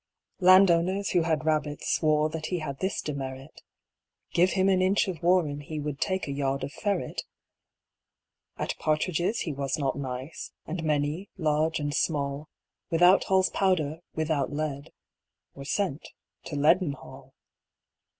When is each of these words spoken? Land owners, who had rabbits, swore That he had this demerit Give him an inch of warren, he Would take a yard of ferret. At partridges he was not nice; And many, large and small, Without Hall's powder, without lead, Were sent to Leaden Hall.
Land 0.39 0.71
owners, 0.71 1.09
who 1.09 1.21
had 1.21 1.45
rabbits, 1.45 1.91
swore 1.93 2.27
That 2.27 2.47
he 2.47 2.57
had 2.57 2.79
this 2.79 3.03
demerit 3.03 3.61
Give 4.33 4.53
him 4.53 4.67
an 4.67 4.81
inch 4.81 5.07
of 5.07 5.21
warren, 5.21 5.59
he 5.59 5.79
Would 5.79 6.01
take 6.01 6.27
a 6.27 6.31
yard 6.31 6.63
of 6.63 6.73
ferret. 6.73 7.21
At 8.57 8.75
partridges 8.79 9.41
he 9.41 9.53
was 9.53 9.77
not 9.77 9.95
nice; 9.99 10.53
And 10.65 10.83
many, 10.83 11.29
large 11.37 11.79
and 11.79 11.93
small, 11.93 12.49
Without 12.89 13.25
Hall's 13.25 13.51
powder, 13.51 13.99
without 14.15 14.51
lead, 14.51 14.91
Were 15.53 15.65
sent 15.65 16.07
to 16.45 16.55
Leaden 16.55 16.93
Hall. 16.93 17.35